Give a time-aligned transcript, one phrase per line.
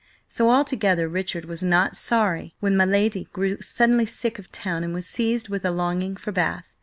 [0.27, 4.95] So altogether Richard was not sorry when my lady grew suddenly sick of town and
[4.95, 6.73] was seized with a longing for Bath.